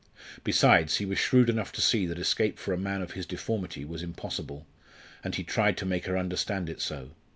[0.43, 3.85] Besides, he was shrewd enough to see that escape for a man of his deformity
[3.85, 4.65] was impossible,
[5.23, 7.11] and he tried to make her understand it so.